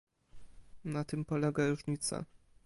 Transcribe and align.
Na 0.85 1.03
tym 1.03 1.25
polega 1.25 1.67
różnica 1.67 2.25